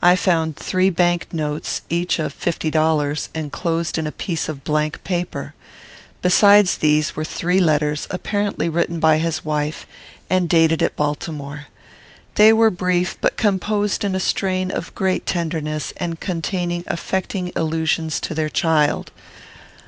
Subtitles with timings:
[0.00, 5.02] I found three bank notes, each of fifty dollars, enclosed in a piece of blank
[5.02, 5.54] paper.
[6.22, 9.84] Besides these were three letters, apparently written by his wife,
[10.30, 11.66] and dated at Baltimore.
[12.36, 18.20] They were brief, but composed in a strain of great tenderness, and containing affecting allusions
[18.20, 19.10] to their child.